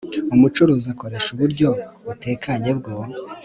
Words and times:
umucuruzi 0.35 0.87
akoresha 0.93 1.29
uburyo 1.31 1.67
butekanye 2.05 2.71
bwo 2.79 2.93